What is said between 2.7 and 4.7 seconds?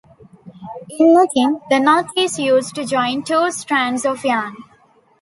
to join two strands of yarn.